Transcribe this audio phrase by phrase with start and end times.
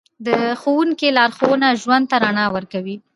[0.25, 0.27] د
[0.61, 2.95] ښوونکي لارښوونه ژوند ته رڼا ورکوي.